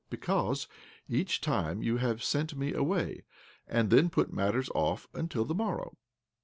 "Because 0.09 0.67
each 1.07 1.41
time 1.41 1.83
you 1.83 1.97
have 1.97 2.23
sent 2.23 2.55
me 2.57 2.73
away, 2.73 3.21
and 3.67 3.91
then 3.91 4.09
put 4.09 4.33
matters 4.33 4.71
off 4.73 5.07
until 5.13 5.45
the 5.45 5.53
morrow." 5.53 5.95